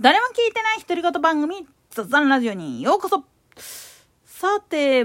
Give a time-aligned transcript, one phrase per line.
[0.00, 3.22] 誰も聞いてない独り言番組雑談ラジオにようこそ
[4.24, 5.04] さて、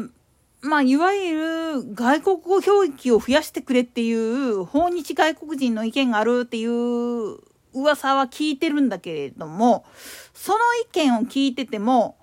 [0.62, 7.40] まあ、いわゆる外国語表記を増やしてくれっていう訪日外国人の意見があるっていう
[7.74, 9.84] 噂は聞いてるんだけれども、
[10.34, 12.16] その意見を聞いてても、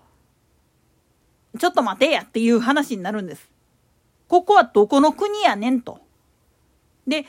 [1.58, 3.50] ちょっと待てやっていう話になるんです。
[4.28, 6.00] ここはどこの国やねんと。
[7.06, 7.26] で、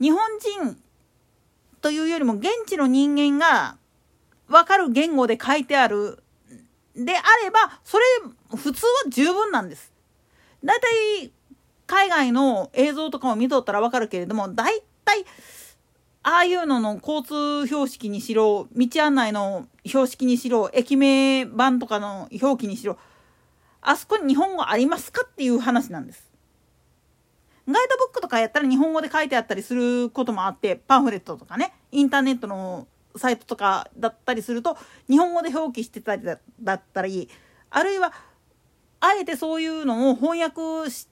[0.00, 0.20] 日本
[0.62, 0.76] 人
[1.80, 3.79] というよりも現地の人間が
[4.50, 6.22] わかる言語で書いてある
[6.94, 8.04] であれば、それ
[8.56, 9.92] 普通は十分なんです。
[10.62, 10.88] だいた
[11.24, 11.32] い
[11.86, 15.24] 海外の映像とかも見とったらわかるけれども、だいたい
[16.22, 22.98] ああいうのの交通標識にしろ、道案内の標識にしろ、駅名版とかの表記にしろ、
[23.80, 26.28] あそこに日本語ありますかっていう話なんです。
[27.66, 32.86] ガイドブックとかやったら日本語で書いてあったりすることもあって、パンフレットとかね、インターネットの
[33.16, 34.76] サイトとかだったりすると、
[35.08, 37.28] 日本語で表記してたりだったり、
[37.70, 38.12] あるいは、
[39.00, 41.08] あえてそういうのを翻訳し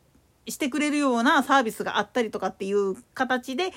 [0.59, 3.73] てくれるようなサービスがあったりとかっていう形で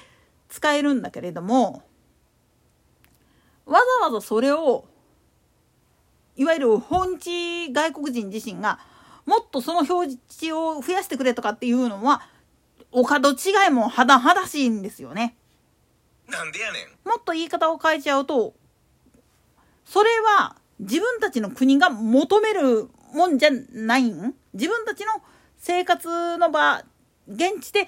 [0.49, 1.83] 使えるんだけれども、
[3.65, 4.85] わざわざそれを、
[6.35, 8.79] いわゆる本地外国人自身が、
[9.25, 12.21] もっとその表示を増やしてくれとかっていうのは、
[12.91, 15.37] お門違いも肌肌しいんですよね。
[16.31, 17.07] なんでやねん。
[17.07, 18.53] もっと言い方を変えちゃうと、
[19.85, 24.33] それは自分たちの国が求めるもんじゃないん？
[24.53, 25.11] 自分たちの
[25.57, 26.83] 生活の場、
[27.27, 27.87] 現地で、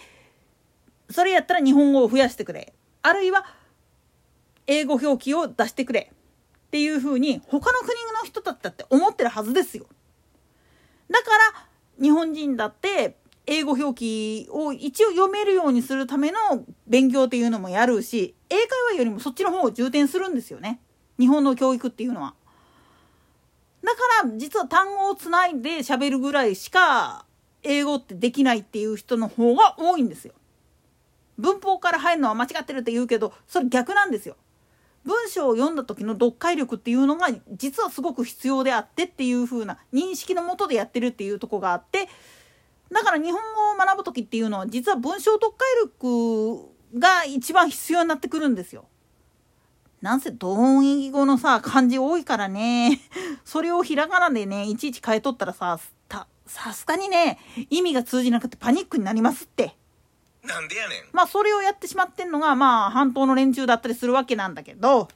[1.09, 2.73] それやったら日本語を増やしてくれ。
[3.02, 3.45] あるいは、
[4.67, 6.11] 英語表記を出してくれ。
[6.11, 7.89] っていうふうに、他の国
[8.21, 9.86] の人たちだって思ってるはずですよ。
[11.09, 11.67] だから、
[12.02, 16.38] 日本人だって、英語表記を一応読めるようにするための
[16.88, 20.80] 勉強っていうのもやるし、英会話よりもそっちの方を重点するんですよね。
[21.19, 22.36] 日本の教育っていうのは。
[23.83, 27.26] だから実は単語をつないで喋るぐらいしか
[27.64, 30.33] 英語ってできないっていう人の方が多いんですよ。
[31.37, 34.37] 文法から入るのは間違ってるって言うけど、それ逆なんですよ。
[35.03, 42.08] 文章を読んだ時の読解力っていうのが実はすごく必要であってっていう風な認識のもとでやってるっていうとこがあって、
[42.93, 48.86] だから日本語を学ぶ時っていうのは実は文章読解力が一番必要になってくるんですよ。
[50.02, 52.99] なんせ同音異義語のさ漢字多いからね
[53.45, 55.80] それをひらがなでねいちいち変えとったらさ
[56.45, 57.39] さすがにね
[57.70, 59.76] 意味が通じなくてパニックになりますって。
[60.43, 61.09] なんでやねん。
[61.14, 65.08] まあそれをやってしまってんのがまあ半島の連中だったりするわけなんだけど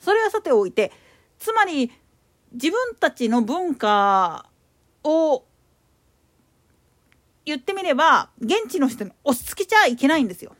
[0.00, 0.92] それはさておいて
[1.38, 1.92] つまり
[2.52, 4.46] 自分たちの文化
[5.06, 5.44] を
[7.44, 10.54] 言ってみれば現地の人に押し付けちゃいけないんですよ。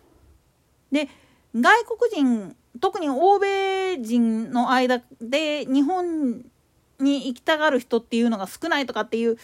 [0.93, 1.09] で
[1.55, 6.45] 外国人特に欧米人の間で日本
[7.01, 9.37] に行きたがる人っていうのが少ないとかっていう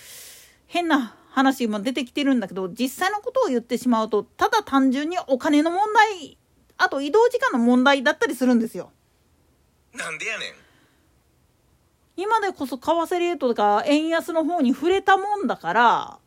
[0.67, 6.39] 変な話も出てきてるんだけど実際のことを言ってしまうとただ単純にお金の問題
[6.77, 8.93] あと移動時間の問題だったりするんですよ。
[9.95, 10.62] なんでやねん。
[12.17, 16.19] 今でこそ為替レートとか円安の方に触れたもんだから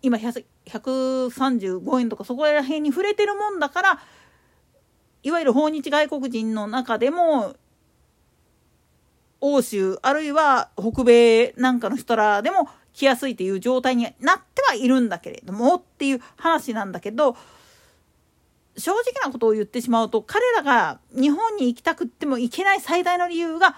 [0.00, 4.00] 今135円とかそこら辺に触れてるもんだから
[5.22, 7.56] いわゆる訪日外国人の中でも
[9.40, 17.36] 欧州あるいは北米なんかの人らでも来やすいっていう状態になってはいるんだけれどもっていう話なんだけど
[18.76, 23.76] 正直なことを言ってしまうと彼らが日本に行きたくっても行けない最大の理由が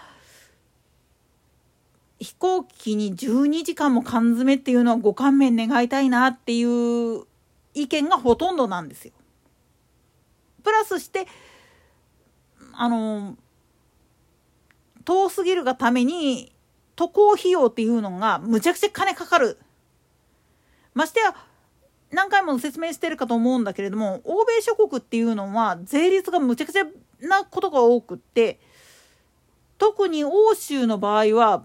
[2.21, 7.25] 飛行機に12時間も缶詰っていうのはご勘弁願いたいなっていう
[7.73, 9.13] 意見がほとんどなんですよ。
[10.63, 11.27] プラスして
[12.75, 13.37] あの
[15.07, 16.53] 遠すぎるがために
[16.95, 19.59] 渡航費用っていうのがむちゃくちゃ金かかる。
[20.93, 21.35] ましてや
[22.11, 26.85] 何回も説明してるかと思うんだけれども欧米諸国っていうのは税率がむちゃくちゃ
[27.21, 28.61] なことが多くって
[29.79, 31.65] 特に欧州の場合は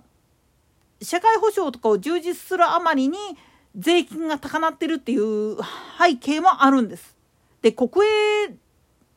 [1.05, 3.17] 社会保障とかを充実するあまりに
[3.77, 5.57] 税金が高なってるっていう
[5.99, 7.15] 背景もあるんです。
[7.61, 8.55] で国営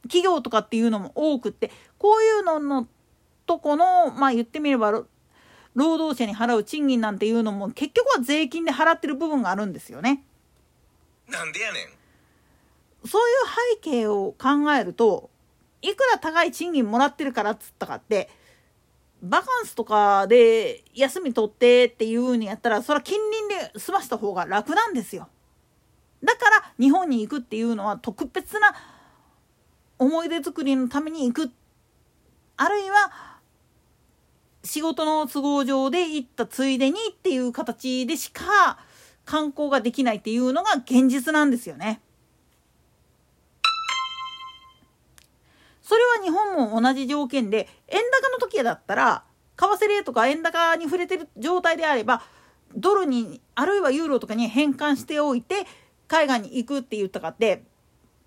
[0.02, 2.88] 企業とかっていうのも多くってこういうのの
[3.46, 4.90] とこのまあ言ってみれば
[5.74, 10.24] 労働者に払う賃金なんていうのも結局は税金で払ってる部分があるんですよね。
[11.28, 13.08] なんでやねん。
[13.08, 13.32] そうい
[13.76, 15.30] う背景を考えると
[15.82, 18.28] いくら高い賃金もらってるからっつったかって
[19.22, 23.18] バカンスとかで休み取ってっていう風にやったらそれは近
[23.48, 25.28] 隣で済ました方が楽なんですよ。
[26.22, 28.74] だから日本に行くっていうのは特別な
[29.98, 31.50] 思い出作りのために行く
[32.56, 33.38] あるいは
[34.64, 38.78] 仕事の都合上で行ったついでにっていう形でしか
[39.24, 42.00] 観光ができないっていうのが現実なんですよね。
[45.88, 49.24] それは日本も同じ条件で円高の時だったら
[49.56, 52.20] 為替レートが円高に触れてる状態であれば
[52.76, 55.66] ドルにあるいはユーロとかに変換しておいて
[56.06, 57.62] 海外に行くって言ったかって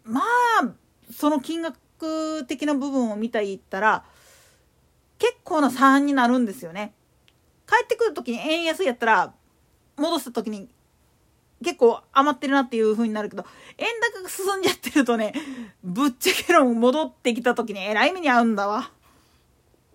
[0.04, 0.72] まあ
[1.14, 4.06] その金額的な部分を見た言ったら
[5.20, 6.96] 結構な差になるんですよね。
[7.68, 9.34] 帰ってくる時に円安やったら
[9.98, 10.68] 戻した時に
[11.64, 13.46] 結構余ってるなっていう風になるけど
[13.78, 15.34] 円高が進んじゃってるとね
[15.84, 18.92] ぶっちゃけ論戻ってきた時にえらい目に遭うんだわ。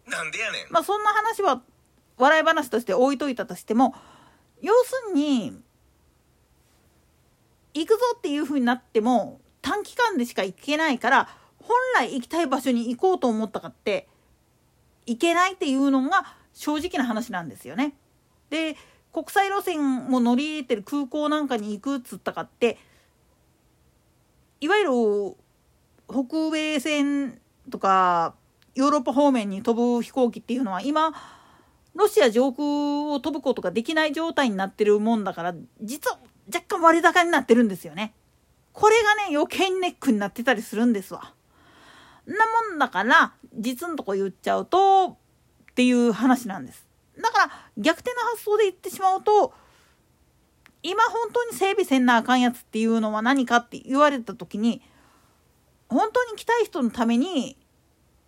[0.06, 0.72] なんでやねん。
[0.72, 1.62] まあそんな話は
[2.16, 3.94] 笑い話として置いといたとしても
[4.62, 5.60] 要するに
[7.74, 11.28] 行くぞっていう風になっても短期間でしか行けないから
[11.58, 14.08] 本来行きたい場所に行こうと思ったかって
[15.04, 17.94] 行けないっていうのが正直な話なんですよね。
[18.48, 18.76] で
[19.16, 22.76] 国際路線も乗り入れてる空港なんかに行くっつったかって
[24.60, 24.90] いわゆる
[26.06, 27.40] 北米線
[27.70, 28.34] とか
[28.74, 31.14] ヨーロッパ方面に飛ぶ飛行機っていうのは今
[31.94, 36.18] ロシア上空を飛ぶことができない状態になってるもんだから実は
[36.54, 38.12] 若干割高になってるんですよね。
[38.74, 41.32] これがね余計にネックになってたりするんですわ。
[42.26, 42.34] な
[42.70, 45.16] もんだから実のとこ言っちゃうと
[45.70, 46.85] っていう話なんです。
[47.20, 49.54] だから逆転の発想で言ってしまうと
[50.82, 54.82] 今本当に整備せんなあかんやつっていうのは何かって言われた時に
[55.88, 57.56] 本当に来たい人のために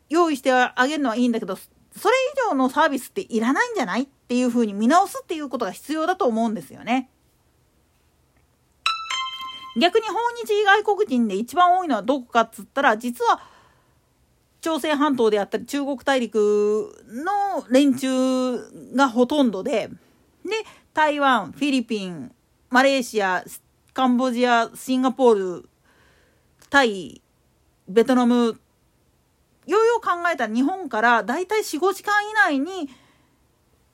[0.08, 1.62] 用意してあげるのはいいんだけどそ
[2.08, 2.14] れ
[2.48, 7.10] 以上のサービスっていらないんじゃないっていうふうに見直すっていうことが必要だと思うんですよね。
[9.80, 10.14] 逆に訪
[10.44, 13.40] 日外国人で一番多いのはどこかっつったら実は
[14.60, 18.58] 朝鮮半島であったり中国大陸の連中
[18.94, 19.88] がほとんどで
[20.44, 20.50] で
[20.94, 22.32] 台湾フィリピン
[22.70, 23.44] マレーシア
[23.92, 25.68] カンボジアシンガポール
[26.70, 27.22] タイ
[27.88, 28.52] ベトナムよ
[29.66, 32.88] うよう考えたら日本からだいたい45時間以内に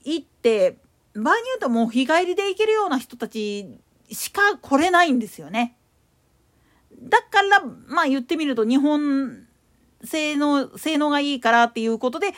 [0.04, 0.78] 行って
[1.14, 3.78] 場合によってはもう日帰りで行けるような人たち
[4.10, 5.76] しか来れないんですよね。
[7.02, 9.43] だからまあ言ってみると日本
[10.04, 12.32] 性能性能がいいからっていうことで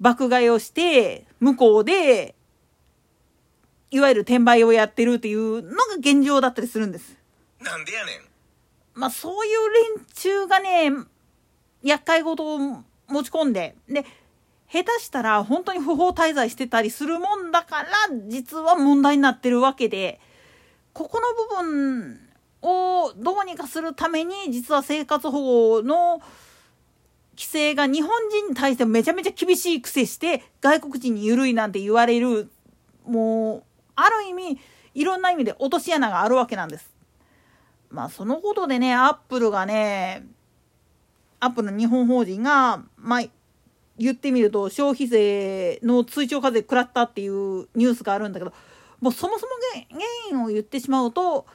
[0.00, 2.34] 爆買いをして向こうで
[3.90, 7.16] いわゆる転売をやってるっていうのが現状だったりするんです。
[7.60, 8.14] なんでやねん。
[8.94, 10.92] まあそういう連中がね
[11.82, 12.58] 厄介事を
[13.08, 14.04] 持ち込んでで
[14.70, 17.88] 下手したら本当に不法滞在してたりするもんだから
[18.28, 20.20] 実は問題になってるわけで
[20.92, 22.20] ここの部分
[22.62, 26.20] をどうにかするために実は生活保護の
[27.40, 32.50] 規制が日本人に対してめちゃめちゃ厳しい癖して外国人に緩いなんて言われる
[33.06, 33.62] もう
[33.96, 34.58] ある意味
[34.94, 36.92] いろんな意味で落とし穴があるわけなんです。
[37.88, 40.26] まあそのことでねアップルがね
[41.40, 43.22] アップルの日本法人がまあ
[43.96, 48.52] 言ってみると消費税の追徴課税食らったっていうニュースがあるんだけど
[49.00, 49.52] もうそもそも
[49.90, 51.46] 原因を言ってしまうと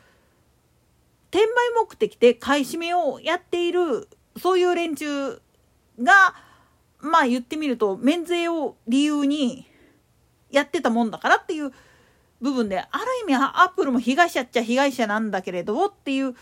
[1.29, 5.41] 転売目的で買い占めをやっているそういう連中
[6.01, 6.35] が
[6.99, 9.67] まあ言ってみると免税を理由に
[10.49, 11.71] やってたもんだからっていう
[12.41, 16.35] 部分である意味アップルも被害者っちゃ被害者なんだけれどっていう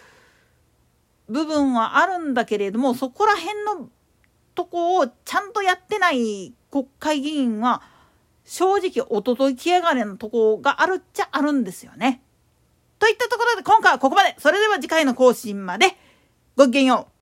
[1.30, 3.90] 部分はあるんだけれどもそこら辺の
[4.56, 7.82] とこをちゃんとやってない国会議員は
[8.46, 12.22] 正直おととい来やがれのとこがあるっちゃあるんですよね。
[13.00, 14.36] といったところで今回はここまで。
[14.40, 15.98] それでは次回の更新まで。
[16.56, 17.12] ごきげんよう。